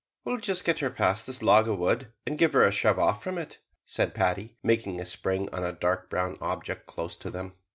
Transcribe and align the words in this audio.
"We'll 0.25 0.39
just 0.39 0.65
get 0.65 0.79
her 0.79 0.89
past 0.89 1.27
this 1.27 1.43
log 1.43 1.67
of 1.67 1.77
wood 1.77 2.11
and 2.25 2.39
give 2.39 2.53
her 2.53 2.63
a 2.63 2.71
shove 2.71 2.97
off 2.97 3.21
from 3.21 3.37
it," 3.37 3.59
said 3.85 4.15
Paddy, 4.15 4.57
making 4.63 4.99
a 4.99 5.05
spring 5.05 5.47
on 5.53 5.63
a 5.63 5.73
dark 5.73 6.09
brown 6.09 6.39
object 6.41 6.87
close 6.87 7.15
to 7.17 7.29
them. 7.29 7.53